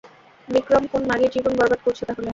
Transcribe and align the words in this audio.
বিক্রম 0.47 0.83
কোন 0.91 1.01
মাগীর 1.09 1.31
জীবন 1.35 1.53
বরবাদ 1.59 1.79
করছে 1.85 2.03
তাহলে? 2.09 2.29